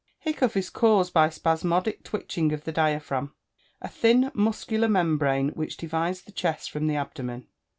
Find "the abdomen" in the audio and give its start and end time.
6.87-7.45